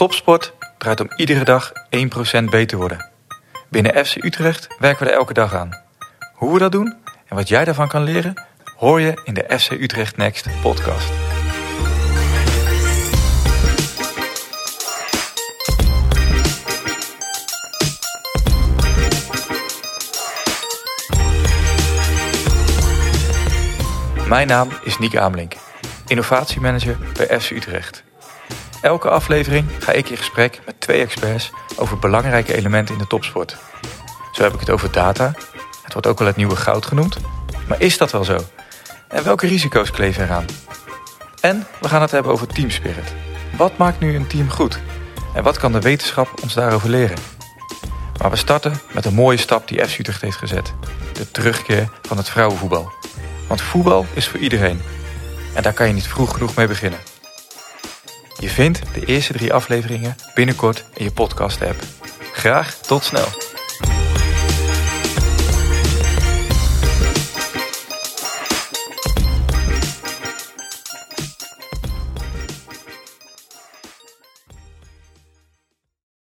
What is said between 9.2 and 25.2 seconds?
in de FC Utrecht Next podcast. Mijn naam is Nick